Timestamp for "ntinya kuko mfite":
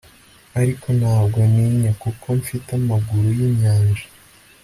1.51-2.69